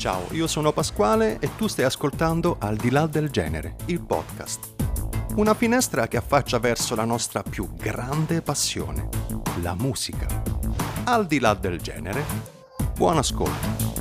[0.00, 4.72] Ciao, io sono Pasquale e tu stai ascoltando Al di là del genere, il podcast.
[5.36, 9.10] Una finestra che affaccia verso la nostra più grande passione,
[9.60, 10.26] la musica.
[11.04, 12.24] Al di là del genere,
[12.96, 13.99] buon ascolto.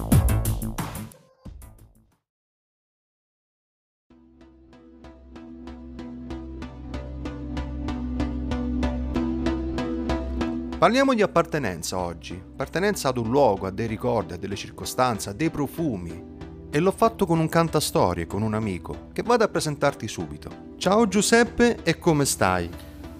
[10.79, 15.33] Parliamo di appartenenza oggi, appartenenza ad un luogo, a dei ricordi, a delle circostanze, a
[15.33, 16.23] dei profumi.
[16.69, 20.49] E l'ho fatto con un cantastorie, con un amico, che vado a presentarti subito.
[20.77, 22.69] Ciao Giuseppe e come stai?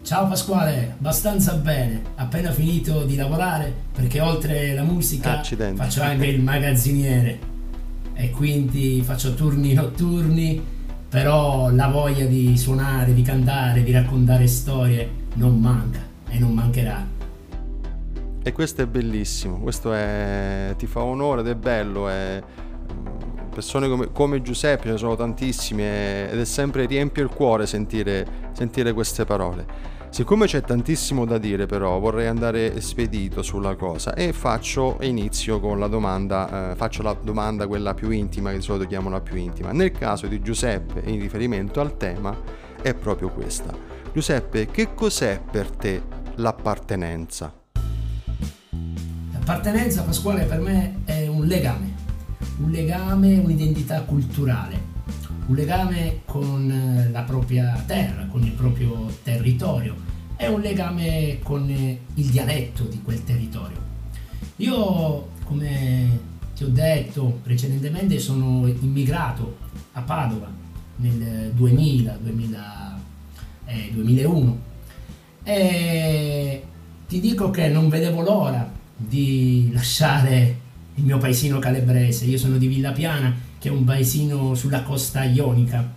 [0.04, 5.82] Ciao Pasquale, abbastanza bene, appena finito di lavorare perché oltre la musica Accidenti.
[5.82, 7.40] faccio anche il magazziniere
[8.14, 10.66] e quindi faccio turni notturni,
[11.10, 17.19] però la voglia di suonare, di cantare, di raccontare storie non manca e non mancherà.
[18.50, 22.10] E questo è bellissimo, questo è, ti fa onore ed è bello.
[22.10, 22.42] È,
[23.54, 28.50] persone come, come, Giuseppe, ce ne sono tantissime ed è sempre riempie il cuore sentire,
[28.54, 29.68] sentire queste parole.
[30.10, 35.78] Siccome c'è tantissimo da dire però vorrei andare spedito sulla cosa e faccio inizio con
[35.78, 39.36] la domanda, eh, faccio la domanda quella più intima che di solito chiamo la più
[39.36, 39.72] intima.
[39.74, 42.36] Nel caso di Giuseppe in riferimento al tema
[42.82, 43.72] è proprio questa.
[44.12, 46.02] Giuseppe, che cos'è per te
[46.38, 47.59] l'appartenenza?
[49.32, 51.94] L'appartenenza, Pasquale, per me è un legame,
[52.60, 54.80] un legame, un'identità culturale,
[55.48, 59.96] un legame con eh, la propria terra, con il proprio territorio,
[60.36, 63.78] è un legame con eh, il dialetto di quel territorio.
[64.58, 66.20] Io, come
[66.56, 69.58] ti ho detto precedentemente, sono immigrato
[69.94, 70.50] a Padova
[70.98, 73.00] nel 2000, 2000
[73.70, 74.60] eh, 2001
[75.44, 76.64] e
[77.10, 80.60] ti dico che non vedevo l'ora di lasciare
[80.94, 82.26] il mio paesino calabrese.
[82.26, 85.92] Io sono di Villa Piana, che è un paesino sulla costa ionica.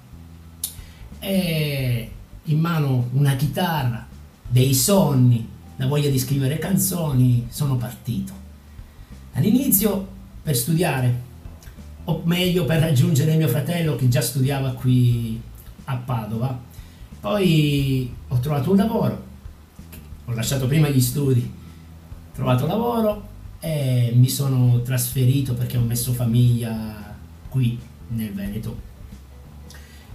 [1.19, 2.11] E
[2.45, 4.07] in mano una chitarra,
[4.49, 5.47] dei sogni,
[5.77, 8.33] la voglia di scrivere canzoni, sono partito.
[9.35, 10.09] All'inizio
[10.43, 11.31] per studiare,
[12.05, 15.39] o meglio per raggiungere mio fratello che già studiava qui
[15.85, 16.59] a Padova.
[17.21, 19.31] Poi ho trovato un lavoro,
[20.25, 21.61] ho lasciato prima gli studi
[22.33, 27.15] trovato lavoro e mi sono trasferito perché ho messo famiglia
[27.49, 27.79] qui
[28.09, 28.91] nel Veneto.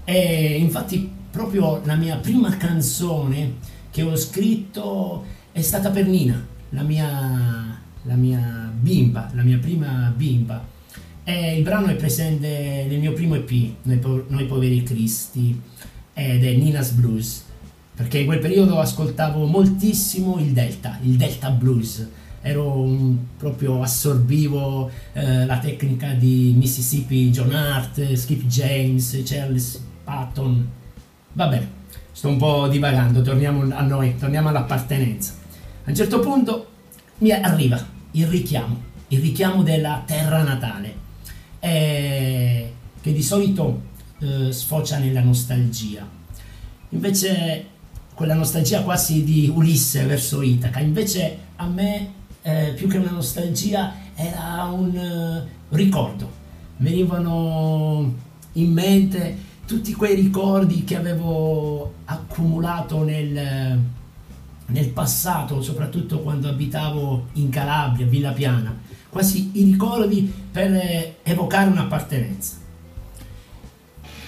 [0.03, 3.55] E infatti proprio la mia prima canzone
[3.91, 10.13] che ho scritto è stata per Nina, la mia, la mia bimba, la mia prima
[10.15, 10.75] bimba.
[11.23, 13.51] E il brano è presente nel mio primo EP,
[13.83, 15.59] Noi, po- Noi Poveri Cristi,
[16.13, 17.46] ed è Nina's Blues
[17.97, 22.07] perché in quel periodo ascoltavo moltissimo il Delta, il Delta Blues.
[22.41, 30.69] Ero un, proprio assorbivo eh, la tecnica di Mississippi John Hart, Skip James, Charles Patton.
[31.33, 31.69] Va bene,
[32.11, 35.33] sto un po' divagando, torniamo a noi, torniamo all'appartenenza.
[35.85, 36.67] A un certo punto
[37.17, 40.95] mi arriva il richiamo, il richiamo della terra natale,
[41.59, 43.81] eh, che di solito
[44.19, 46.07] eh, sfocia nella nostalgia.
[46.89, 47.75] Invece
[48.17, 50.79] quella nostalgia quasi di Ulisse verso Itaca.
[50.79, 56.27] Invece a me, eh, più che una nostalgia, era un uh, ricordo.
[56.77, 58.11] Venivano
[58.53, 63.79] in mente tutti quei ricordi che avevo accumulato nel,
[64.65, 68.75] nel passato, soprattutto quando abitavo in Calabria, Villa Piana,
[69.09, 72.55] quasi i ricordi per eh, evocare un'appartenenza.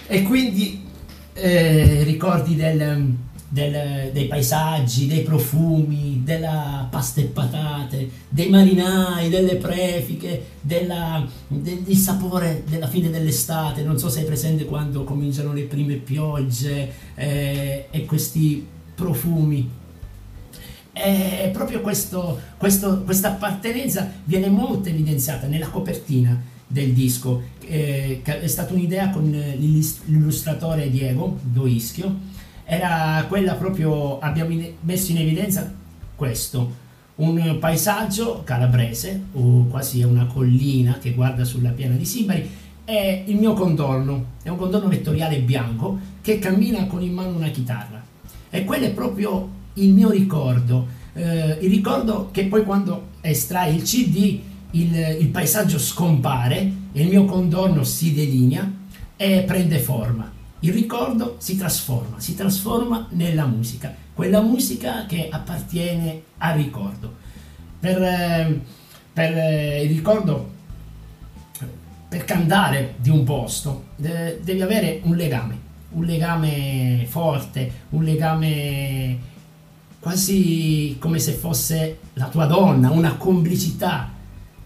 [0.06, 0.86] E quindi
[1.34, 9.56] eh, ricordi del del, dei paesaggi, dei profumi, della pasta e patate, dei marinai, delle
[9.56, 13.84] prefiche, della, del, del, sapore della fine dell'estate.
[13.84, 19.78] Non so se hai presente quando cominciano le prime piogge eh, e questi profumi.
[20.92, 28.74] E proprio questa appartenenza viene molto evidenziata nella copertina del disco, eh, che è stata
[28.74, 32.29] un'idea con l'illustratore Diego Doischio
[32.72, 35.74] era quella proprio, abbiamo messo in evidenza
[36.16, 42.48] questo, un paesaggio calabrese, o quasi una collina che guarda sulla piana di Simbari,
[42.86, 47.50] è il mio contorno, è un contorno vettoriale bianco che cammina con in mano una
[47.50, 48.04] chitarra.
[48.52, 53.82] E quello è proprio il mio ricordo, eh, il ricordo che poi quando estrai il
[53.82, 54.40] CD
[54.72, 58.72] il, il paesaggio scompare il mio contorno si delinea
[59.18, 66.24] e prende forma il ricordo si trasforma, si trasforma nella musica, quella musica che appartiene
[66.38, 67.16] al ricordo.
[67.80, 68.62] Per, eh,
[69.14, 70.58] per eh, il ricordo
[72.10, 75.58] per cantare di un posto de- devi avere un legame,
[75.92, 79.20] un legame forte, un legame
[80.00, 84.10] quasi come se fosse la tua donna, una complicità,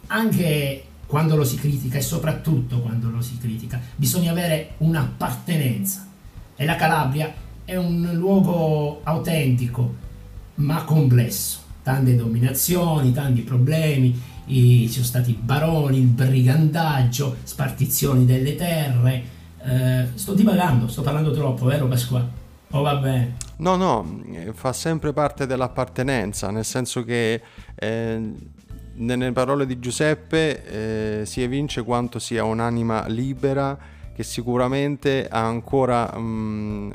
[0.07, 6.07] anche quando lo si critica e soprattutto quando lo si critica, bisogna avere un'appartenenza.
[6.55, 7.33] E la Calabria
[7.65, 10.01] è un luogo autentico
[10.55, 18.55] ma complesso, tante dominazioni, tanti problemi, i, ci sono stati baroni, il brigandaggio, spartizioni delle
[18.55, 19.31] terre.
[19.65, 22.41] Eh, sto divagando, sto parlando troppo, vero Pasquale?
[22.71, 23.35] Oh, bene.
[23.57, 27.41] No, no, eh, fa sempre parte dell'appartenenza, nel senso che
[27.75, 28.33] eh,
[28.95, 33.77] nelle parole di Giuseppe eh, si evince quanto sia un'anima libera
[34.13, 36.91] che sicuramente ha ancora mh, mm,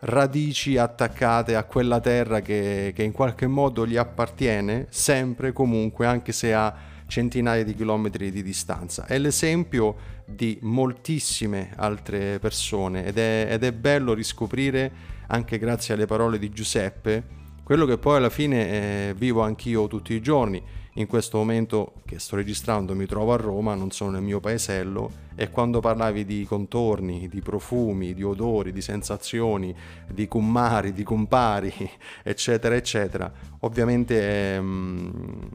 [0.00, 6.32] radici attaccate a quella terra che, che in qualche modo gli appartiene, sempre, comunque, anche
[6.32, 6.74] se ha
[7.06, 9.06] centinaia di chilometri di distanza.
[9.06, 9.96] È l'esempio
[10.26, 14.90] di moltissime altre persone ed è, ed è bello riscoprire,
[15.28, 20.12] anche grazie alle parole di Giuseppe, quello che poi alla fine eh, vivo anch'io tutti
[20.12, 20.62] i giorni
[20.94, 25.10] in questo momento che sto registrando mi trovo a Roma, non sono nel mio paesello
[25.34, 29.74] e quando parlavi di contorni, di profumi, di odori, di sensazioni,
[30.10, 31.72] di cummari, di compari,
[32.22, 35.48] eccetera, eccetera, ovviamente ehm,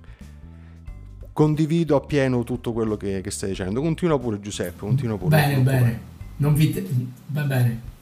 [1.34, 3.80] condivido appieno tutto quello che, che, stai dicendo.
[3.80, 5.36] Continua pure Giuseppe, continua pure.
[5.36, 6.00] Bene, bene,
[6.38, 7.14] non vi...
[7.28, 7.96] va bene.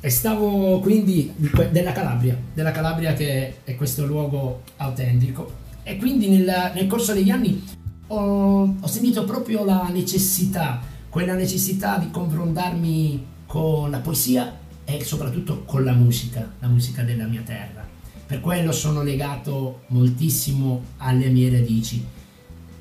[0.00, 1.32] E stavo quindi
[1.70, 7.30] della Calabria, della Calabria che è questo luogo autentico e quindi nel, nel corso degli
[7.30, 7.62] anni
[8.08, 14.52] ho, ho, sentito proprio la necessità, quella necessità di confrontarmi con la poesia
[14.84, 17.86] e soprattutto con la musica, la musica della mia terra.
[18.26, 22.04] Per quello sono legato moltissimo alle mie radici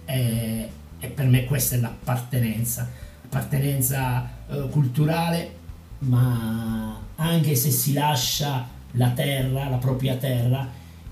[0.05, 0.69] e,
[0.99, 2.89] e per me questa è l'appartenenza,
[3.23, 5.51] appartenenza eh, culturale,
[5.99, 10.67] ma anche se si lascia la terra, la propria terra,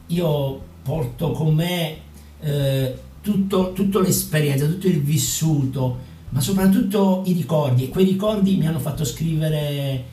[0.07, 1.97] io porto con me
[2.41, 5.97] eh, tutto, tutto l'esperienza, tutto il vissuto,
[6.30, 7.85] ma soprattutto i ricordi.
[7.85, 10.03] E quei ricordi mi hanno fatto scrivere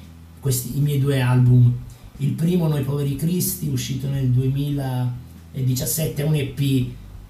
[0.40, 1.76] questi, i miei due album.
[2.18, 6.86] Il primo, Noi Poveri Cristi, uscito nel 2017, è un EP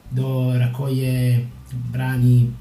[0.08, 2.52] dove raccoglie brani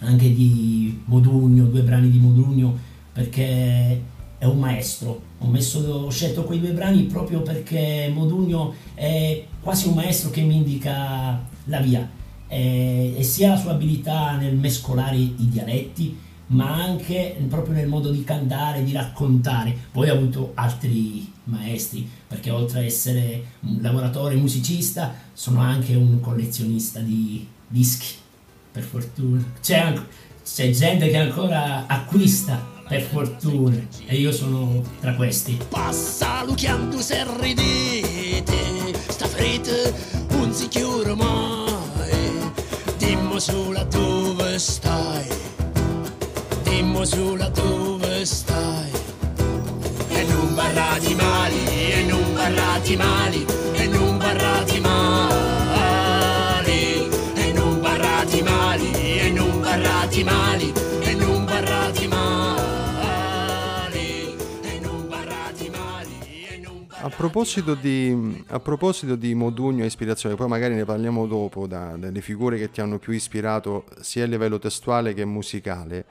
[0.00, 2.78] anche di Modugno, due brani di Modugno,
[3.12, 4.00] perché
[4.38, 5.20] è un maestro.
[5.38, 10.40] Ho, messo, ho, scelto quei due brani proprio perché Modugno è quasi un maestro che
[10.42, 12.08] mi indica la via.
[12.46, 16.16] E, e sia la sua abilità nel mescolare i dialetti,
[16.48, 19.76] ma anche proprio nel modo di cantare, di raccontare.
[19.90, 26.20] Poi ho avuto altri maestri, perché oltre ad essere un lavoratore musicista, sono anche un
[26.20, 28.14] collezionista di dischi,
[28.72, 29.44] per fortuna.
[29.60, 29.92] C'è,
[30.42, 33.76] c'è gente che ancora acquista per fortuna
[34.06, 35.58] e io sono tra questi.
[35.68, 42.50] Passa lucchiando se ridete sta fretta non si chiude mai.
[42.96, 45.26] Dimmo sulla dove stai.
[46.62, 48.90] Dimmo sulla dove stai.
[50.08, 53.57] E non barrati mali e non barrati mali
[67.18, 72.20] proposito, di, a proposito di Modugno e ispirazione, poi magari ne parliamo dopo, da, dalle
[72.20, 76.04] figure che ti hanno più ispirato sia a livello testuale che musicale,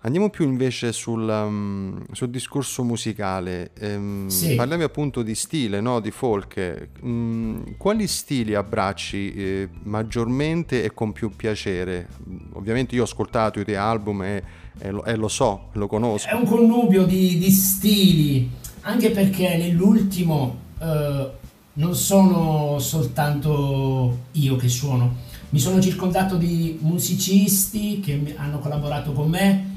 [0.00, 3.70] andiamo più invece sul, um, sul discorso musicale.
[3.82, 4.56] Um, sì.
[4.56, 6.00] Parliamo appunto di stile, no?
[6.00, 6.88] di folk.
[7.02, 12.08] Um, quali stili abbracci eh, maggiormente e con più piacere?
[12.54, 14.42] Ovviamente io ho ascoltato i tuoi album e,
[14.80, 16.28] e, lo, e lo, so, lo conosco.
[16.28, 21.30] È un connubio di, di stili anche perché nell'ultimo eh,
[21.74, 25.16] non sono soltanto io che suono,
[25.50, 29.70] mi sono circondato di musicisti che hanno collaborato con me,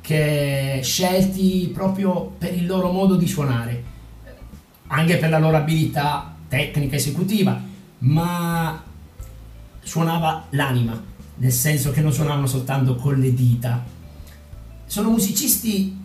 [0.00, 3.84] che scelti proprio per il loro modo di suonare,
[4.88, 7.60] anche per la loro abilità tecnica esecutiva,
[7.98, 8.82] ma
[9.80, 11.00] suonava l'anima,
[11.36, 13.84] nel senso che non suonavano soltanto con le dita.
[14.86, 15.97] Sono musicisti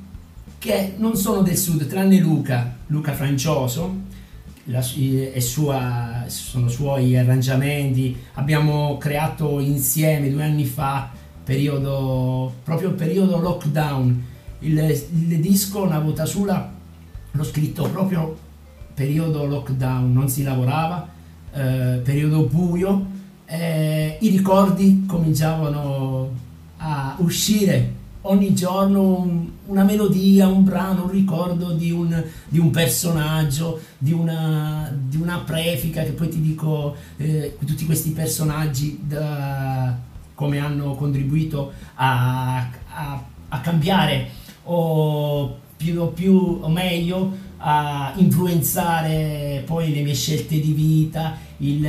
[0.64, 3.94] che non sono del sud, tranne Luca, Luca Francioso,
[4.68, 8.16] la, sua, sono suoi arrangiamenti.
[8.36, 11.12] Abbiamo creato insieme due anni fa,
[11.44, 14.24] periodo, proprio periodo lockdown,
[14.60, 16.72] il, il disco Una volta sola
[17.32, 18.34] l'ho scritto proprio
[18.94, 21.10] periodo lockdown, non si lavorava,
[21.52, 23.06] eh, periodo buio,
[23.48, 26.32] eh, i ricordi cominciavano
[26.78, 32.70] a uscire ogni giorno un- una melodia, un brano, un ricordo di un, di un
[32.72, 39.98] personaggio, di una, di una prefica che poi ti dico eh, tutti questi personaggi da-
[40.36, 42.58] come hanno contribuito a,
[42.94, 44.30] a- a cambiare
[44.64, 51.86] o più o più o meglio a influenzare poi le mie scelte di vita, il,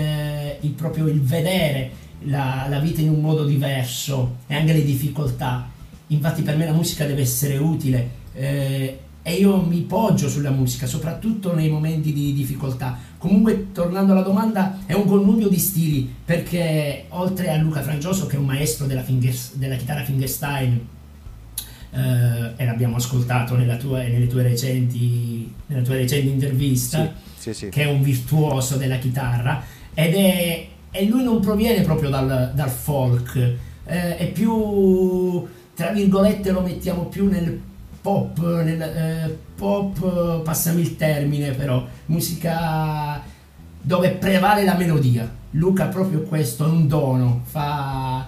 [0.61, 1.91] il proprio il vedere
[2.27, 5.69] la, la vita in un modo diverso e anche le difficoltà.
[6.09, 10.87] Infatti per me la musica deve essere utile eh, e io mi poggio sulla musica,
[10.87, 12.99] soprattutto nei momenti di difficoltà.
[13.17, 18.37] Comunque, tornando alla domanda, è un connubio di stili perché oltre a Luca Frangioso, che
[18.37, 20.93] è un maestro della, fingers- della chitarra fingerstyle,
[21.93, 27.55] eh, e l'abbiamo ascoltato nella tua- nelle, tue recenti, nella tua recente intervista, Sì, sì,
[27.55, 27.69] sì.
[27.71, 29.63] che è un virtuoso della chitarra
[29.95, 33.37] ed è e lui non proviene proprio dal, dal folk,
[33.87, 37.61] eh, è più tra virgolette lo mettiamo più nel
[38.01, 43.23] pop, nel eh, pop, passami il termine però, musica
[43.81, 45.43] dove prevale la melodia.
[45.53, 48.27] Luca proprio questo, è un dono, fa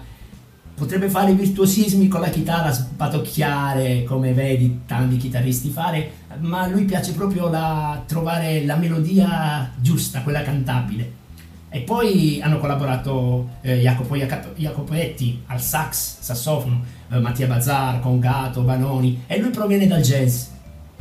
[0.77, 6.85] potrebbe fare virtuosismi con la chitarra, sbatocchiare come vedi tanti chitarristi fare, ma a lui
[6.85, 11.25] piace proprio la- trovare la melodia giusta, quella cantabile.
[11.69, 19.21] E poi hanno collaborato eh, Jacopo Jacopetti al sax, sassofono, eh, Mattia Bazzar, Congato, Banoni,
[19.27, 20.45] e lui proviene dal jazz,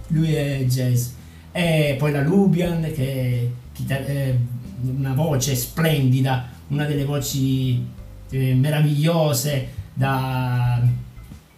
[0.08, 1.08] lui è jazz.
[1.52, 3.50] E poi la Lubian, che
[3.86, 4.38] è eh,
[4.84, 7.82] una voce splendida, una delle voci
[8.30, 10.82] eh, meravigliose da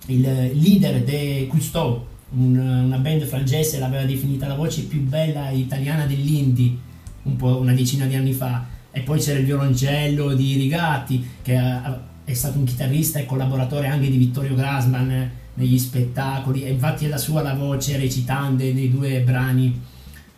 [0.07, 0.21] il
[0.55, 6.77] leader de Cousteau, un- una band francese l'aveva definita la voce più bella italiana dell'indie
[7.25, 8.65] un po' una decina di anni fa.
[8.91, 13.87] E poi c'era il violoncello di Rigatti che ha- è stato un chitarrista e collaboratore
[13.87, 18.91] anche di Vittorio Grasman negli spettacoli e infatti è la sua la voce recitante nei
[18.91, 19.81] due brani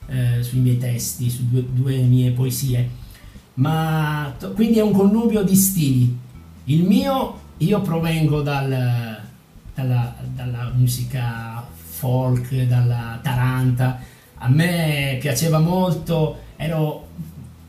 [0.07, 2.89] eh, sui miei testi, su due, due mie poesie
[3.55, 6.19] ma to- quindi è un connubio di stili.
[6.65, 9.21] Il mio, io provengo dal-
[9.75, 14.01] dalla, dalla musica folk, dalla Taranta,
[14.37, 17.09] a me piaceva molto, ero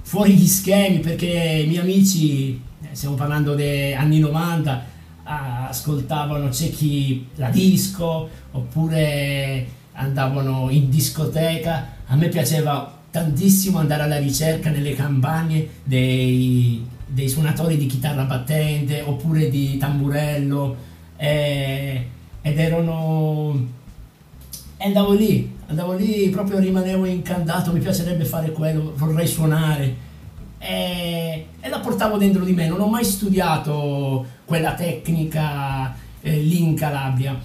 [0.04, 4.86] fuori gli schemi perché i miei amici, stiamo parlando degli anni 90,
[5.24, 11.88] ah, ascoltavano c'è chi la disco oppure andavano in discoteca.
[12.08, 19.02] A me piaceva tantissimo andare alla ricerca nelle campagne dei, dei suonatori di chitarra battente
[19.02, 20.76] oppure di tamburello
[21.18, 22.08] eh,
[22.42, 23.80] ed erano
[24.84, 30.10] e andavo lì, andavo lì, proprio rimanevo incantato, mi piacerebbe fare quello, vorrei suonare.
[30.64, 36.62] E, e la portavo dentro di me, non ho mai studiato quella tecnica eh, lì
[36.62, 37.36] in Calabria.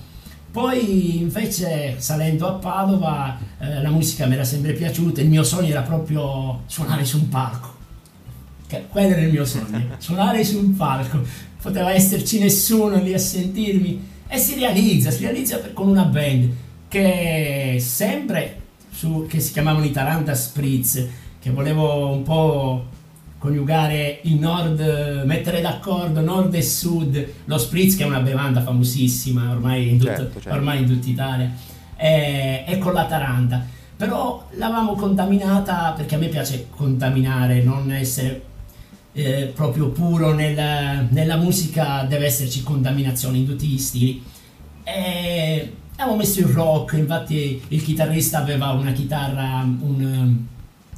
[0.51, 5.69] Poi invece salendo a Padova eh, la musica mi era sempre piaciuta, il mio sogno
[5.69, 7.75] era proprio suonare su un palco.
[8.67, 11.21] Che- quello era il mio sogno, suonare su un palco.
[11.61, 16.51] Poteva esserci nessuno lì a sentirmi e si realizza, si realizza per- con una band
[16.89, 21.07] che sempre su, che si chiamavano i Taranta Spritz,
[21.39, 22.85] che volevo un po'
[23.47, 29.53] coniugare il nord, mettere d'accordo nord e sud, lo Spritz che è una bevanda famosissima
[29.53, 30.51] ormai in, tut- Certo, certo.
[30.51, 31.53] ormai in tutta Italia,
[31.97, 33.65] e, e con la Taranta.
[33.97, 38.43] Però l'avevamo contaminata perché a me piace contaminare, non essere
[39.13, 44.25] eh, proprio puro nella, nella musica, deve esserci contaminazione in tutti gli stili.
[44.83, 50.47] E abbiamo messo il rock, infatti il chitarrista aveva una chitarra, un,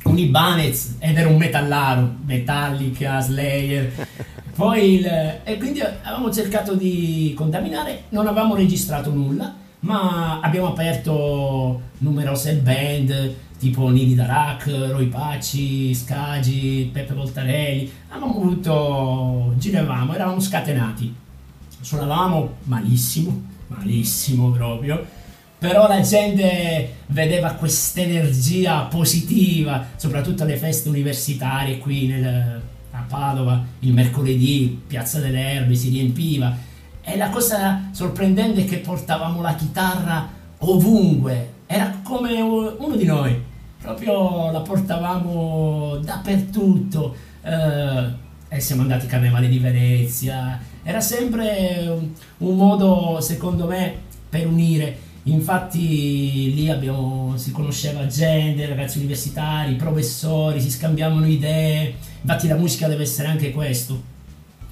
[0.04, 4.06] un Ibanez ed era un metallaro, Metallica, Slayer.
[4.54, 11.80] Poi il- e quindi avevamo cercato di contaminare, non avevamo registrato nulla, ma abbiamo aperto
[11.98, 17.90] numerose band tipo Nidi Darak, Roy Pacci, Scagi, Peppe Voltarelli.
[18.08, 21.12] Avevamo avuto, giravamo, eravamo scatenati.
[21.80, 25.04] Suonavamo malissimo, malissimo proprio.
[25.58, 32.60] Però la gente vedeva questa energia positiva, soprattutto alle feste universitarie qui nel-
[32.92, 36.56] a Padova, il mercoledì, Piazza delle Erbe si riempiva.
[37.02, 43.40] E la cosa sorprendente è che portavamo la chitarra ovunque, era come uno di noi,
[43.80, 47.14] proprio la portavamo dappertutto.
[47.42, 53.94] eh, e siamo andati al Carnevale di Venezia, era sempre un, un modo, secondo me,
[54.28, 55.06] per unire.
[55.30, 61.94] Infatti lì abbiamo, si conosceva gente, ragazzi universitari, professori, si scambiavano idee.
[62.22, 64.02] Infatti la musica deve essere anche questo,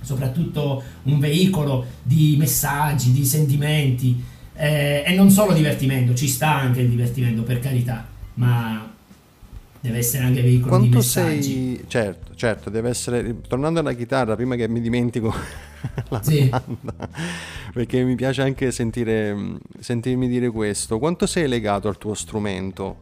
[0.01, 4.23] soprattutto un veicolo di messaggi, di sentimenti
[4.55, 8.95] eh, e non solo divertimento, ci sta anche il divertimento per carità, ma
[9.87, 11.43] deve essere anche veicolo Quanto di messaggi.
[11.77, 11.85] sei...
[11.89, 13.41] Certo, certo, deve essere...
[13.43, 15.33] Tornando alla chitarra, prima che mi dimentico
[16.11, 16.49] la Sì.
[16.49, 17.09] domanda,
[17.73, 20.99] perché mi piace anche sentire, sentirmi dire questo.
[20.99, 22.97] Quanto sei legato al tuo strumento?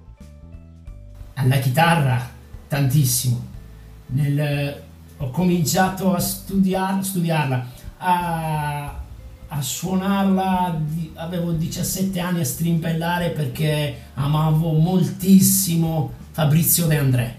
[1.35, 2.31] Alla chitarra
[2.69, 3.45] tantissimo.
[4.09, 4.83] Nel-
[5.17, 7.67] ho cominciato a studiar- studiarla,
[7.99, 9.01] a,
[9.49, 10.81] a suonarla,
[11.15, 17.37] avevo 17 anni a strimpellare perché amavo moltissimo Fabrizio De André.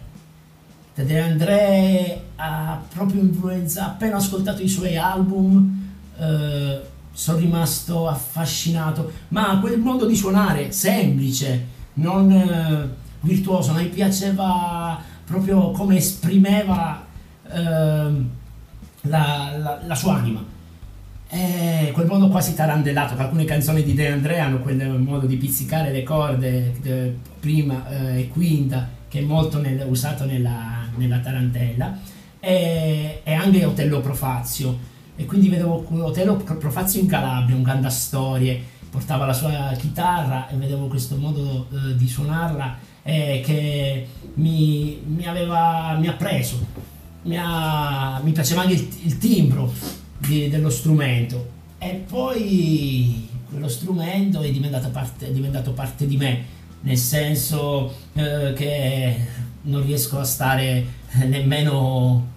[0.96, 9.60] De André ha proprio influenzato, appena ascoltato i suoi album, eh, sono rimasto affascinato, ma
[9.60, 17.06] quel modo di suonare semplice, non eh, virtuoso, mi piaceva proprio come esprimeva
[17.52, 18.30] ehm,
[19.02, 20.42] la, la- la sua anima.
[21.28, 25.38] E quel modo quasi tarantellato, che alcune canzoni di De André hanno quel modo di
[25.38, 31.18] pizzicare le corde, eh, prima eh, e quinta, che è molto nel- usato nella, nella
[31.20, 31.98] tarantella,
[32.40, 34.78] e, e anche Otello Profazio.
[35.16, 40.88] E quindi vedevo Otello Profazio in Calabria, un cantastorie, portava la sua chitarra e vedevo
[40.88, 46.66] questo modo eh, di suonarla eh, che mi, mi aveva mi ha preso,
[47.24, 49.72] mi, ha- mi piaceva anche il, il timbro
[50.18, 56.44] di- dello strumento e poi quello strumento è diventato parte, è diventato parte di me,
[56.82, 59.16] nel senso eh, che
[59.64, 60.86] non riesco a stare
[61.26, 62.28] nemmeno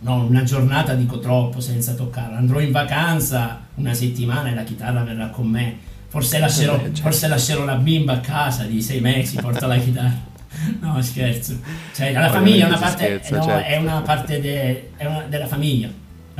[0.00, 2.36] no, una giornata, dico troppo, senza toccarla.
[2.36, 5.76] Andrò in vacanza una settimana e la chitarra verrà con me.
[6.08, 10.28] Forse lascerò, Eh, forse lascerò la bimba a casa di sei mesi, porto la chitarra.
[10.80, 11.58] No, scherzo.
[11.94, 13.68] Cioè, la famiglia è una parte, scherza, no, certo.
[13.68, 15.88] è una parte de- è una- della famiglia.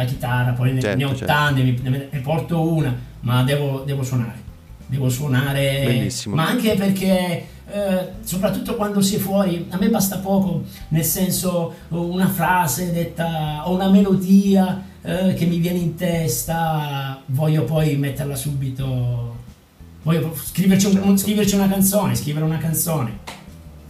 [0.01, 1.25] La chitarra, poi ne, Certo, ne ho certo.
[1.27, 4.49] tante, ne, ne porto una, ma devo, devo suonare.
[4.87, 6.35] Devo suonare, Bellissimo.
[6.37, 11.75] ma anche perché, eh, soprattutto quando si è fuori, a me basta poco, nel senso
[11.91, 18.35] una frase detta o una melodia eh, che mi viene in testa, voglio poi metterla
[18.35, 19.37] subito,
[20.03, 21.17] voglio scriverci, un- Certo.
[21.19, 23.19] scriverci una canzone, scrivere una canzone.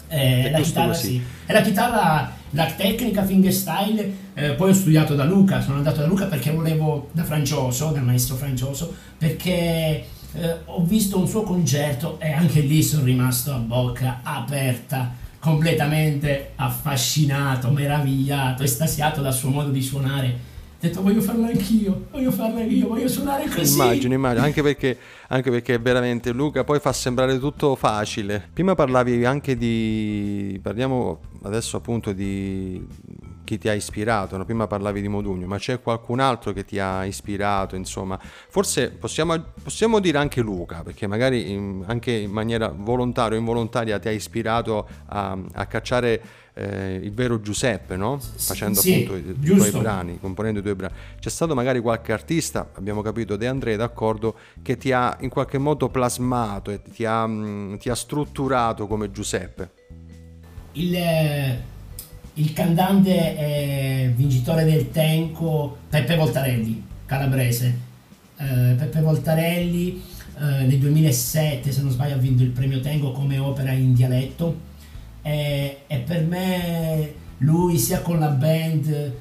[0.09, 1.07] Eh, la chitarra così.
[1.07, 1.23] sì.
[1.47, 6.07] E la chitarra, la tecnica fingerstyle, eh, poi ho studiato da Luca, sono andato da
[6.07, 12.19] Luca perché volevo, da Francioso, dal maestro Francioso, perché eh, ho visto un suo concerto
[12.21, 19.71] e anche lì sono rimasto a bocca aperta, completamente affascinato, meravigliato, estasiato dal suo modo
[19.71, 20.49] di suonare.
[20.83, 23.75] Ho detto voglio farlo anch'io, voglio farlo anch'io, voglio suonare così.
[23.75, 24.97] Immagino, immagino, anche perché,
[25.29, 28.49] anche perché veramente Luca poi fa sembrare tutto facile.
[28.51, 32.83] Prima parlavi anche di, parliamo adesso appunto di
[33.45, 34.47] chi ti ha ispirato, no?
[34.47, 39.39] prima parlavi di Modugno, ma c'è qualcun altro che ti ha ispirato, insomma, forse possiamo,
[39.63, 44.13] possiamo dire anche Luca, perché magari in- anche in maniera volontaria o involontaria ti ha
[44.13, 46.23] ispirato a, a cacciare
[46.61, 48.19] eh, il vero Giuseppe, no?
[48.19, 50.95] Facendo sì, appunto i, i tuoi brani, componendo i tuoi brani.
[51.19, 55.59] C'è stato magari qualche artista, abbiamo capito De André, d'accordo, che ti ha in qualche
[55.59, 59.71] modo plasmato e ti ha, mm, ti ha strutturato come Giuseppe.
[60.73, 61.59] il, eh,
[62.35, 67.89] il cantante e vincitore del Tenco Peppe Voltarelli, calabrese.
[68.37, 70.03] Eh, Peppe Voltarelli
[70.39, 74.69] eh, nel 2007, se non sbaglio, ha vinto il premio Tenco come opera in dialetto
[75.23, 79.15] e, e per me lui sia con la band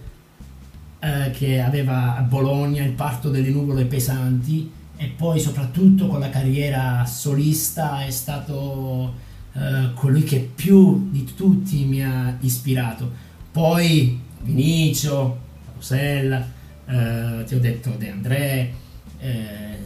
[1.00, 6.30] eh, che aveva a Bologna il parto delle nuvole pesanti e poi soprattutto con la
[6.30, 9.14] carriera solista è stato
[9.54, 13.10] eh, colui che più di tutti mi ha ispirato.
[13.52, 15.38] Poi Vinicio,
[15.76, 16.46] Rosella,
[16.86, 18.74] eh, ti ho detto De André,
[19.20, 19.78] eh,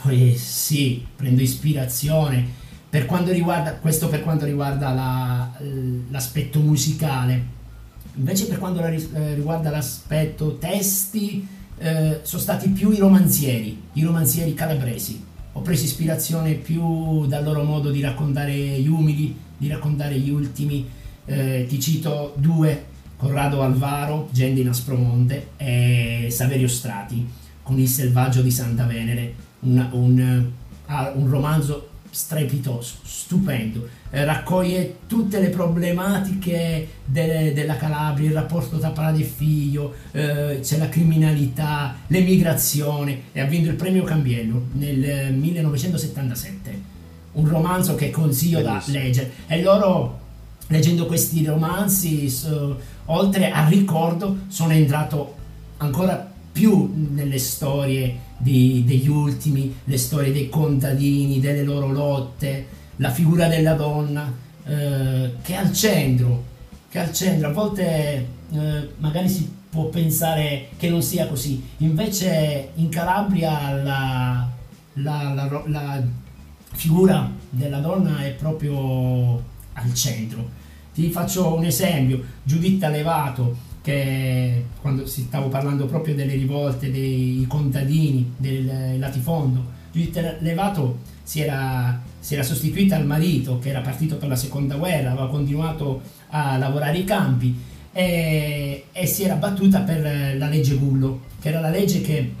[0.00, 2.62] poi sì, prendo ispirazione
[2.94, 5.50] per quanto riguarda questo per quanto riguarda la-
[6.10, 7.44] l'aspetto musicale.
[8.14, 11.44] Invece per quanto eh, riguarda l'aspetto testi,
[11.76, 15.20] eh, sono stati più i romanzieri, i romanzieri calabresi.
[15.54, 20.88] Ho preso ispirazione più dal loro modo di raccontare gli umili, di raccontare gli ultimi.
[21.24, 22.84] Eh, ti cito due,
[23.16, 27.28] Corrado Alvaro, Gente in Aspromonte e Saverio Strati,
[27.60, 30.44] con Il selvaggio di Santa Venere, un, un,
[30.86, 38.78] ah, un romanzo strepitoso, stupendo, Eh, raccoglie tutte le problematiche de- della Calabria, il rapporto
[38.78, 44.66] tra padre e figlio, eh, c'è la criminalità, l'emigrazione e ha vinto il premio Cambiello
[44.74, 46.80] nel eh, 1977,
[47.32, 48.98] un romanzo che consiglio da Bellissimo.
[48.98, 49.32] leggere.
[49.48, 50.18] E loro
[50.68, 55.34] leggendo questi romanzi so- oltre al ricordo sono entrato
[55.78, 63.10] ancora più nelle storie di, degli ultimi, le storie dei contadini, delle loro lotte, la
[63.10, 64.32] figura della donna
[64.64, 66.44] eh, che è al centro,
[66.88, 67.48] che è al centro.
[67.48, 74.48] A volte eh, magari si può pensare che non sia così, invece in Calabria la,
[74.94, 76.02] la, la, la
[76.72, 80.62] figura della donna è proprio al centro.
[80.94, 87.44] Ti faccio un esempio, Giuditta Levato, che quando si stavo parlando proprio delle rivolte dei
[87.46, 94.16] contadini del latifondo, Giuditta Levato si era, si era sostituita al marito che era partito
[94.16, 97.54] per la seconda guerra, aveva continuato a lavorare i campi
[97.92, 102.32] e, e si era battuta per la legge Bullo, che era la legge che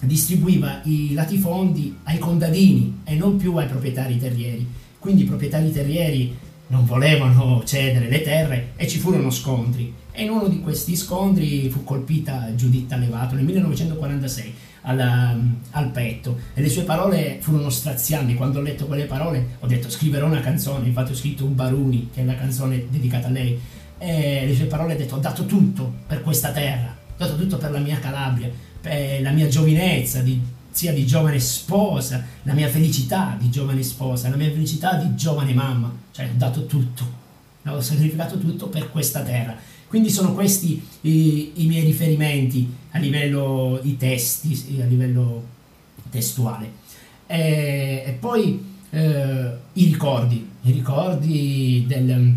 [0.00, 4.66] distribuiva i latifondi ai contadini e non più ai proprietari terrieri.
[4.98, 6.34] Quindi i proprietari terrieri
[6.68, 9.92] non volevano cedere le terre e ci furono scontri.
[10.18, 14.98] E in uno di questi scontri fu colpita Giuditta Levato nel 1946 al,
[15.70, 18.34] al petto e le sue parole furono strazianti.
[18.34, 22.10] Quando ho letto quelle parole ho detto scriverò una canzone, infatti ho scritto un Baruni,
[22.12, 23.60] che è la canzone dedicata a lei.
[23.96, 27.56] E le sue parole ho detto ho dato tutto per questa terra, ho dato tutto
[27.56, 28.50] per la mia Calabria,
[28.80, 34.28] per la mia giovinezza, di, sia di giovane sposa, la mia felicità di giovane sposa,
[34.28, 37.04] la mia felicità di giovane mamma, cioè ho dato tutto,
[37.68, 39.76] ho sacrificato tutto per questa terra.
[39.88, 45.42] Quindi sono questi i, i miei riferimenti a livello di testi, a livello
[46.10, 46.70] testuale.
[47.26, 52.34] E, e poi eh, i ricordi, i ricordi del,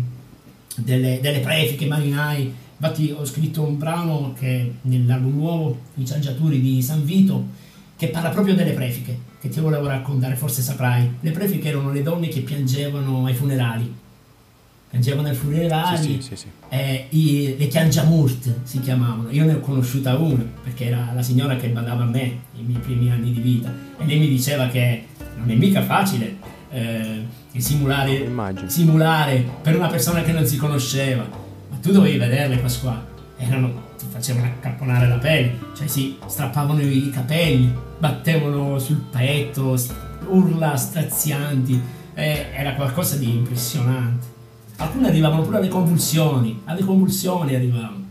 [0.76, 6.82] delle, delle prefiche marinai Infatti ho scritto un brano che nell'album nuovo, I Ciangiaturi di
[6.82, 7.46] San Vito,
[7.96, 11.08] che parla proprio delle prefiche, che ti volevo raccontare, forse saprai.
[11.20, 13.94] Le prefiche erano le donne che piangevano ai funerali.
[14.92, 16.46] Piangevano ai funerali, Sì, sì, sì, sì.
[16.68, 19.30] e i- le Chiangiamurt si chiamavano.
[19.30, 22.20] Io ne ho conosciuta una, perché era la signora che badava a me
[22.54, 23.72] nei miei primi anni di vita.
[23.98, 25.06] E lei mi diceva che
[25.38, 26.36] non è mica facile
[26.70, 27.24] eh,
[27.56, 28.28] simulare,
[28.68, 31.26] simulare per una persona che non si conosceva.
[31.70, 33.06] Ma tu dovevi vederle qua qua.
[33.38, 39.74] Erano, ti facevano accapponare la pelle, cioè si strappavano i capelli, battevano sul petto,
[40.28, 41.80] urla strazianti.
[42.14, 44.31] eh, era qualcosa di impressionante.
[44.76, 48.01] Alcune arrivavano pure alle convulsioni, alle convulsioni arrivavano.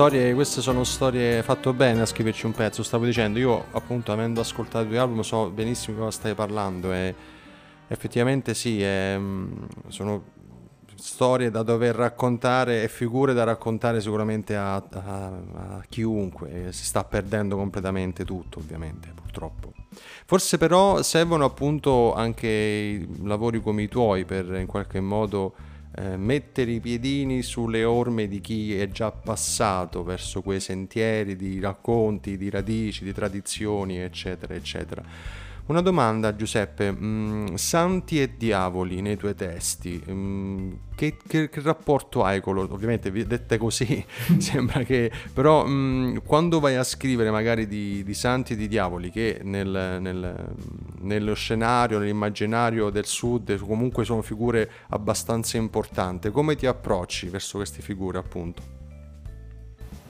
[0.00, 4.40] Storie, queste sono storie fatto bene a scriverci un pezzo, stavo dicendo, io appunto avendo
[4.40, 7.14] ascoltato i tuoi album so benissimo di cosa stai parlando e
[7.86, 10.22] effettivamente sì, ehm, sono
[10.94, 17.04] storie da dover raccontare e figure da raccontare sicuramente a, a- a chiunque, si sta
[17.04, 19.74] perdendo completamente tutto ovviamente purtroppo.
[20.24, 25.52] Forse però servono appunto anche lavori come i tuoi per in qualche modo
[26.00, 31.60] eh, mettere i piedini sulle orme di chi è già passato verso quei sentieri di
[31.60, 35.02] racconti, di radici, di tradizioni, eccetera, eccetera.
[35.70, 42.24] Una domanda, Giuseppe, mm, santi e diavoli nei tuoi testi, mm, che, che- che rapporto
[42.24, 42.74] hai con loro?
[42.74, 44.04] Ovviamente vi- dette così
[44.38, 49.10] sembra che, però mm, quando vai a scrivere magari di, di santi e di diavoli,
[49.12, 50.54] che nel- nel-
[51.02, 57.80] nello scenario, nell'immaginario del sud comunque sono figure abbastanza importanti, come ti approcci verso queste
[57.80, 58.62] figure appunto?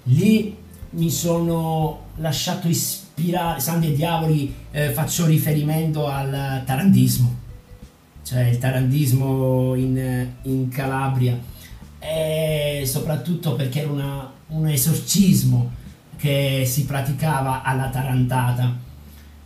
[0.05, 0.57] Lì
[0.93, 3.09] mi sono lasciato ispirare,
[3.59, 7.35] Santi e Diavoli, eh, faccio riferimento al tarantismo,
[8.25, 11.39] cioè il tarantismo in, in Calabria,
[11.99, 15.71] e soprattutto perché era una- un esorcismo
[16.17, 18.77] che si praticava alla tarantata.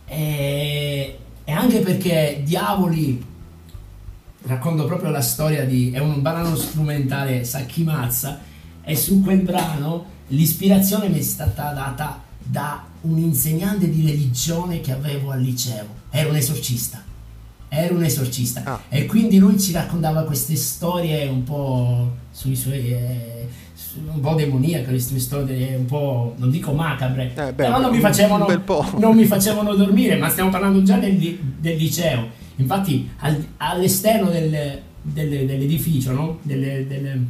[0.07, 3.23] E, e anche perché Diavoli
[4.43, 8.39] racconto proprio la storia di è un brano strumentale Sacchi Mazza
[8.83, 14.91] e su quel brano l'ispirazione mi è stata data da un insegnante di religione che
[14.91, 17.03] avevo al liceo era un esorcista
[17.67, 18.81] era un esorcista Ah.
[18.89, 23.47] e quindi lui ci raccontava queste storie un po' sui suoi eh,
[24.13, 27.99] un po' demoniache queste storie un po' non dico macabre Eh, beh, però non mi
[27.99, 28.45] facevano
[28.97, 31.17] non mi facevano dormire, ma stiamo parlando già del,
[31.59, 32.27] del liceo.
[32.57, 36.39] Infatti, al- all'esterno del- del- dell'edificio, no?
[36.43, 37.25] Del, del-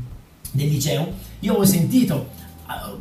[0.51, 2.29] del liceo, io ho sentito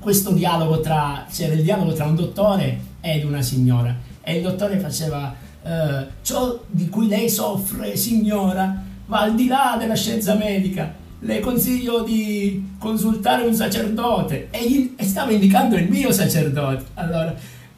[0.01, 3.95] questo dialogo tra, c'era il dialogo tra un dottore ed una signora.
[4.23, 9.77] E il dottore faceva eh, ciò di cui lei soffre signora va al di là
[9.79, 11.03] della scienza medica.
[11.21, 14.49] Le consiglio di consultare un sacerdote.
[14.51, 16.85] E, gli, e stava indicando il mio sacerdote.
[16.95, 17.35] Allora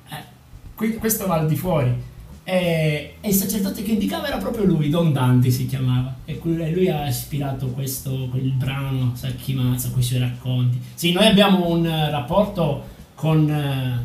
[0.08, 2.14] eh, questo va al di fuori
[2.48, 6.14] e, e, il sacerdote che indicava era proprio lui, Don Dante si chiamava.
[6.24, 10.80] E lui ha ispirato questo, quel brano, Sacchi Mazza, con i suoi racconti.
[10.94, 12.84] Sì, noi abbiamo un rapporto
[13.16, 13.98] con, eh,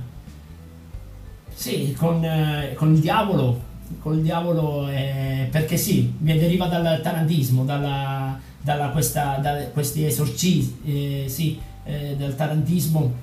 [1.54, 3.62] sì, con, eh, con il diavolo,
[4.00, 10.04] con il diavolo eh, perché sì, mi deriva dal tarantismo, dalla, dalla questa, da questi
[10.04, 13.14] esorcismi, eh, sì, eh, dal tarantismo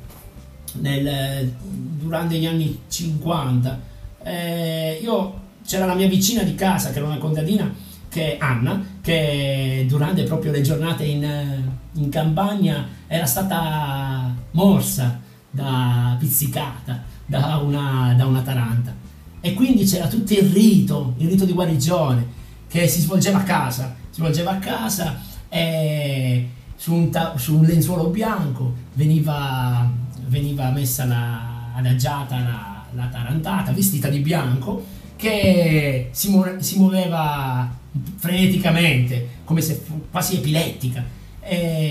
[0.74, 3.96] nel, durante gli anni 50
[4.28, 7.72] eh, io c'era la mia vicina di casa, che era una contadina,
[8.08, 17.02] che Anna, che durante proprio le giornate in, in campagna era stata morsa, da, pizzicata
[17.26, 18.94] da una, da una taranta.
[19.40, 22.36] E quindi c'era tutto il rito, il rito di guarigione,
[22.68, 27.64] che si svolgeva a casa, si svolgeva a casa e su un, ta- su un
[27.64, 29.90] lenzuolo bianco veniva,
[30.26, 34.84] veniva messa la, adagiata la la tarantata vestita di bianco
[35.16, 37.76] che si, mu- si muoveva
[38.16, 41.04] freneticamente, come se quasi epilettica,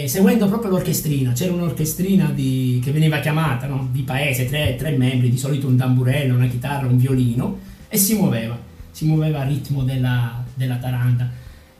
[0.05, 1.31] seguendo proprio l'orchestrina.
[1.31, 3.89] C'era un'orchestrina di, che veniva chiamata no?
[3.91, 8.15] di paese, tre, tre, membri, di solito un tamburello, una chitarra, un violino, e si
[8.15, 8.57] muoveva,
[8.91, 11.29] si muoveva al ritmo della, della taranta.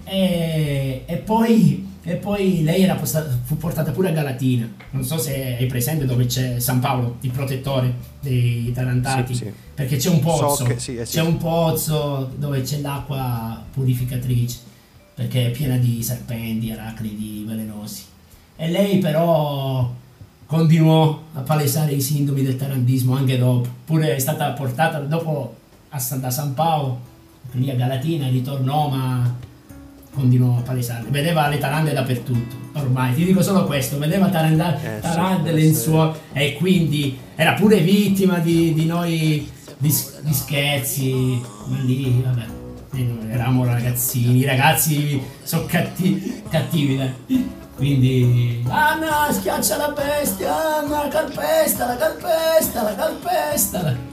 [0.03, 4.65] E, e poi e poi lei era postata, fu portata pure a Galatina.
[4.91, 9.35] Non so se hai presente dove c'è San Paolo, il protettore dei tarantati.
[9.35, 9.53] Sì, sì.
[9.73, 10.55] Perché c'è un pozzo.
[10.55, 14.59] So che, sì, eh, c'è un pozzo dove c'è l'acqua purificatrice.
[15.15, 18.03] Perché è piena di serpenti, arachnidi velenosi.
[18.55, 19.93] E lei però
[20.45, 23.67] continuò a palesare i sintomi del tarantismo anche dopo.
[23.83, 25.55] Pure è stata portata dopo
[25.89, 27.01] a, da San Paolo,
[27.51, 29.35] lì a Galatina, ritornò ma
[30.17, 31.05] continuò a palesare.
[31.09, 36.13] Vedeva le tarande dappertutto, ormai, ti dico solo questo, vedeva taranda, eh, tarande, sì, lenzuola
[36.13, 36.39] sì.
[36.39, 42.45] e quindi era pure vittima di, di noi, di, di, scherzi, ma lì, vabbè,
[43.29, 47.55] eravamo ragazzini, i ragazzi sono cattivi, cattivi dai.
[47.75, 53.79] Quindi Anna schiaccia la bestia, Anna calpesta, la calpesta, la calpesta.
[53.79, 54.06] Schiaccia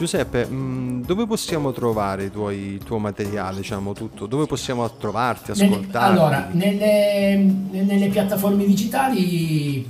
[0.00, 4.24] Giuseppe, mm, dove possiamo trovare tuoi, il tuo materiale, diciamo tutto?
[4.24, 5.94] Dove possiamo trovarti, ascoltarti?
[5.94, 9.86] allora, nelle, nelle, piattaforme digitali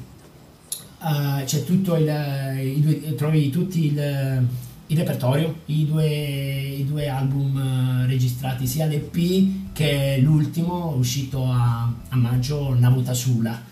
[0.99, 2.09] uh, c'è tutto il,
[2.61, 4.47] i due, trovi tutti il,
[4.89, 11.89] il repertorio, i due, i due album uh, registrati, sia l'EP che l'ultimo uscito a,
[12.09, 13.63] a maggio, Navuta Sula.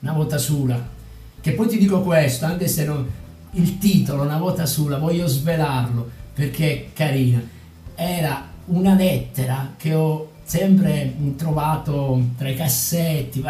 [0.00, 0.88] Navuta Sula.
[1.40, 3.06] Che poi ti dico questo, anche se non
[3.56, 7.40] il titolo una volta sola, voglio svelarlo perché è carina.
[7.94, 13.42] Era una lettera che ho sempre trovato tra i cassetti,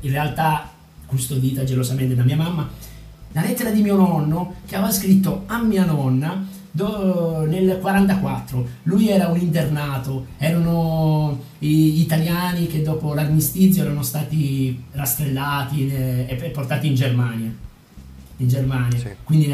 [0.00, 0.70] in realtà
[1.06, 2.68] custodita gelosamente da mia mamma,
[3.32, 8.66] la lettera di mio nonno che aveva scritto a mia nonna do, nel 44.
[8.84, 16.50] Lui era un internato, erano gli italiani che dopo l'armistizio erano stati rastrellati e, e
[16.50, 17.64] portati in Germania
[18.38, 18.98] in Germania.
[18.98, 19.08] Sì.
[19.22, 19.52] Quindi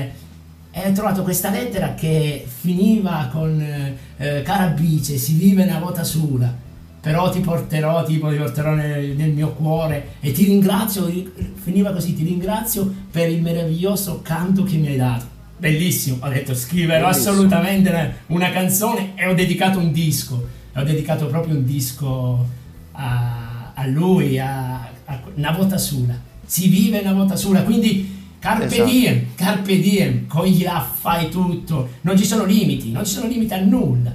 [0.73, 6.05] eh, ho trovato questa lettera che finiva con eh, cara bice, si vive una volta
[6.05, 6.55] sola,
[7.01, 11.11] però ti porterò, tipo, ti porterò nel, nel, mio cuore e ti ringrazio,
[11.55, 15.38] finiva così, ti ringrazio per il meraviglioso canto che mi hai dato.
[15.57, 17.33] Bellissimo, ho detto scriverò Bellissimo.
[17.33, 22.47] assolutamente una canzone e ho dedicato un disco, ho dedicato proprio un disco
[22.93, 26.19] a, a lui, a, a una volta sola.
[26.47, 28.85] Si vive una volta sola, quindi Carpe esatto.
[28.85, 31.90] diem, carpe diem, coglila, fai tutto.
[32.00, 34.11] Non ci sono limiti, non ci sono limiti a nulla.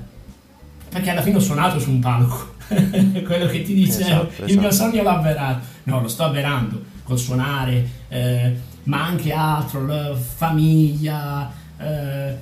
[0.90, 2.56] Perché alla fine ho suonato su un palco.
[2.68, 4.60] Quello che ti dicevo, esatto, il esatto.
[4.60, 5.66] mio sogno l'ho avverato.
[5.84, 12.36] No, lo sto avverando col suonare, eh, ma anche altro, la famiglia, eh,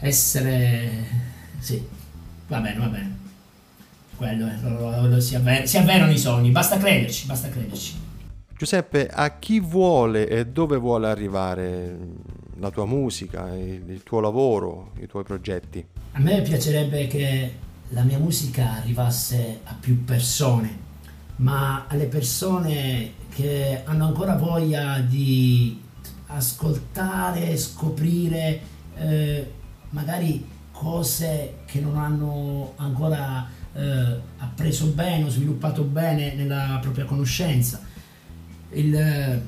[0.00, 1.06] essere...
[1.60, 1.80] Sì,
[2.48, 3.16] va bene, va bene.
[4.16, 8.01] quello è, lo, lo, si, avver- si avverano i sogni, basta crederci, basta crederci.
[8.62, 11.98] Giuseppe, a chi vuole e dove vuole arrivare
[12.60, 15.84] la tua musica, il, tuo lavoro, i tuoi progetti?
[16.12, 17.54] A me piacerebbe che
[17.88, 20.78] la mia musica arrivasse a più persone,
[21.38, 25.82] ma alle persone che hanno ancora voglia di
[26.28, 28.60] ascoltare, scoprire
[28.96, 29.52] eh,
[29.90, 37.90] magari cose che non hanno ancora eh, appreso bene o sviluppato bene nella propria conoscenza.
[38.72, 39.42] Il,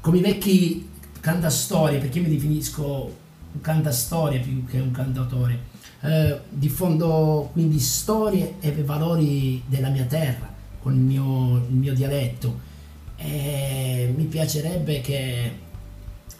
[0.00, 0.88] come i vecchi
[1.20, 3.16] cantastorie, perché io mi definisco
[3.52, 5.68] un cantastorie più che un cantautore,
[6.02, 10.48] eh, diffondo quindi storie e valori della mia terra
[10.80, 12.68] con il mio, il mio dialetto.
[13.16, 15.52] E mi piacerebbe che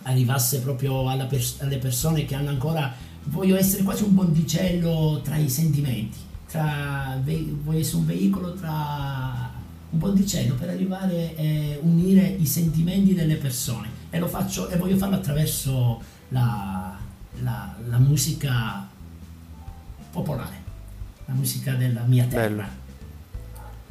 [0.02, 2.92] arrivasse proprio pers- alle persone che hanno ancora
[3.24, 6.16] voglio essere quasi un ponticello tra i sentimenti
[6.48, 9.59] tra ve- voglio essere un veicolo tra
[9.90, 14.96] un ponticello per arrivare e unire i sentimenti delle persone e lo faccio e voglio
[14.96, 16.96] farlo attraverso la,
[17.40, 18.86] la, la musica
[20.12, 20.56] popolare,
[21.26, 22.48] la musica della mia terra.
[22.48, 22.64] Bello.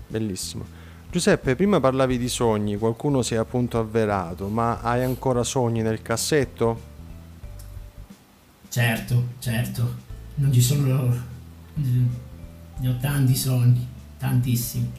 [0.07, 0.77] Bellissimo.
[1.11, 6.01] Giuseppe, prima parlavi di sogni, qualcuno si è appunto avverato, ma hai ancora sogni nel
[6.01, 6.87] cassetto?
[8.69, 9.95] Certo, certo,
[10.35, 11.27] non ci sono...
[11.73, 13.87] ne ho tanti sogni,
[14.19, 14.91] tantissimi,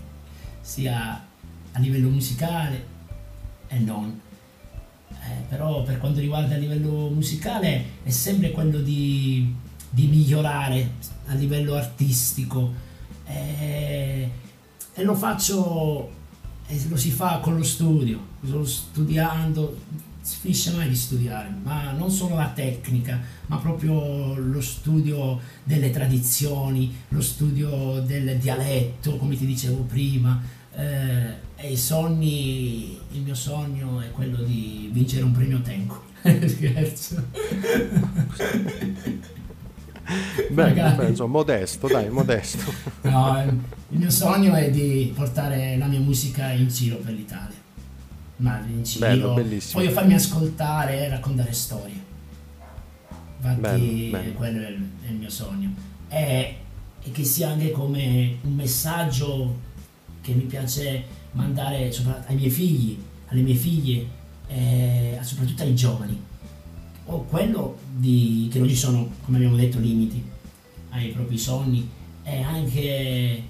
[0.71, 1.27] sia
[1.73, 2.87] a livello musicale
[3.69, 4.21] e non.
[5.11, 10.93] Eh, però per quanto riguarda il livello musicale è sempre quello di di migliorare
[11.27, 12.73] a livello artistico
[13.27, 14.31] e,
[14.95, 16.19] e lo faccio
[16.67, 19.77] e lo si fa con lo studio, sto studiando,
[20.21, 25.91] si finisce mai di studiare, ma non solo la tecnica, ma proprio lo studio delle
[25.91, 30.59] tradizioni, lo studio del dialetto, come ti dicevo prima.
[30.73, 36.05] Eh, e i sogni, il mio sogno è quello di vincere un premio Tenco.
[36.23, 37.23] Scherzo.
[40.51, 42.73] beh, beh, insomma, modesto, dai, modesto.
[43.03, 43.43] no,
[43.89, 47.59] il mio sogno è di portare la mia musica in giro per l'Italia.
[48.37, 49.07] Ma in giro.
[49.07, 49.83] Bello, bellissimo.
[49.83, 52.09] Voglio farmi ascoltare e raccontare storie.
[53.43, 54.33] Infatti, bello, bello.
[54.33, 55.73] quello è il, è il, mio sogno.
[56.09, 56.57] E,
[57.03, 59.69] e che sia anche come un messaggio
[60.21, 61.93] che mi piace mandare
[62.27, 64.07] ai miei figli, alle mie figlie,
[64.49, 66.21] e soprattutto ai giovani.
[67.07, 70.23] O quello di, che non ci sono, come abbiamo detto, limiti
[70.91, 71.89] ai propri sogni
[72.23, 73.43] e anche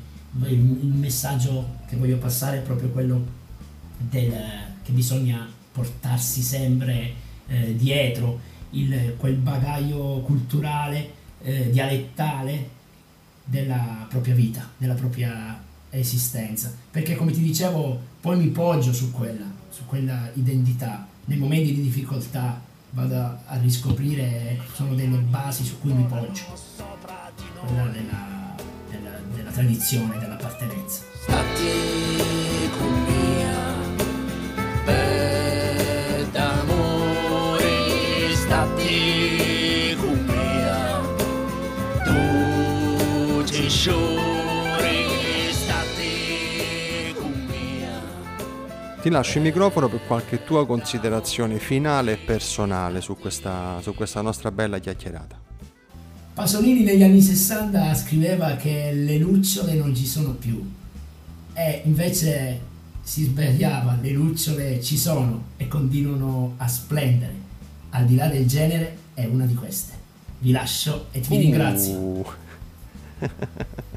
[0.43, 3.39] il, il messaggio che voglio passare è proprio quello
[3.99, 4.33] del,
[4.83, 7.13] che bisogna portarsi sempre
[7.49, 8.49] eh, dietro.
[8.71, 12.69] Il, quel bagaglio culturale, eh, dialettale
[13.45, 16.73] della propria vita, della propria esistenza.
[16.91, 21.83] Perché come ti dicevo, poi mi poggio su quella, su quella identità, nei momenti di
[21.83, 26.43] difficoltà, vado a riscoprire sono delle basi su cui mi poggio.
[27.67, 28.55] Quella della,
[28.91, 31.03] della, della tradizione dell'appartenenza.
[31.23, 31.69] Stati
[32.79, 33.59] con mia
[34.85, 37.69] per d'amore
[38.35, 41.01] stati con mia.
[43.45, 43.69] Ci
[49.01, 54.21] Ti lascio il microfono per qualche tua considerazione finale e personale su questa, su questa
[54.21, 55.41] nostra bella chiacchierata.
[56.35, 60.63] Pasolini negli anni 60 scriveva che le lucciole non ci sono più
[61.55, 62.61] e invece
[63.03, 67.35] si sbagliava, le lucciole ci sono e continuano a splendere.
[67.91, 69.95] Al di là del genere è una di queste.
[70.41, 71.39] Vi lascio e ti uh.
[71.39, 72.37] ringrazio.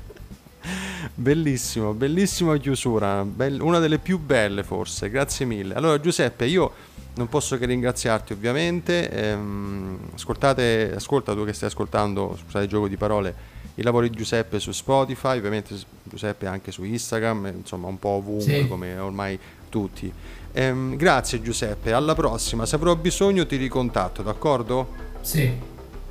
[1.13, 5.73] Bellissimo, bellissima chiusura, bell- una delle più belle forse, grazie mille.
[5.73, 6.71] Allora Giuseppe, io
[7.15, 12.87] non posso che ringraziarti ovviamente, ehm, ascoltate, ascolta tu che stai ascoltando, scusate il gioco
[12.87, 13.35] di parole,
[13.75, 18.61] i lavori di Giuseppe su Spotify, ovviamente Giuseppe anche su Instagram, insomma un po' ovunque
[18.61, 18.67] sì.
[18.67, 19.37] come ormai
[19.69, 20.11] tutti.
[20.53, 25.11] Ehm, grazie Giuseppe, alla prossima, se avrò bisogno ti ricontatto, d'accordo?
[25.21, 25.51] Sì,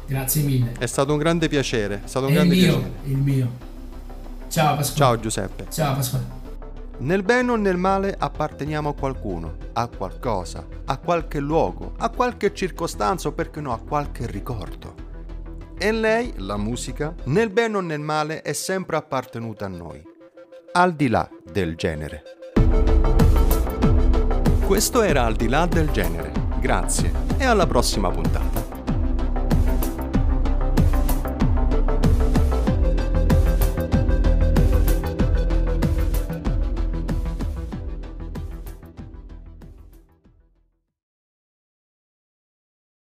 [0.06, 0.72] grazie mille.
[0.78, 2.92] È stato un grande piacere, è stato un è grande il mio, piacere.
[3.04, 3.70] Il mio.
[4.52, 4.98] Ciao Pasquale.
[4.98, 5.66] Ciao Giuseppe.
[5.70, 6.24] Ciao Pasquale.
[6.98, 12.52] Nel bene o nel male apparteniamo a qualcuno, a qualcosa, a qualche luogo, a qualche
[12.52, 14.94] circostanza o perché no a qualche ricordo.
[15.78, 20.04] E lei, la musica, nel bene o nel male è sempre appartenuta a noi,
[20.72, 22.22] al di là del genere.
[24.66, 26.30] Questo era al di là del genere.
[26.60, 28.61] Grazie e alla prossima puntata.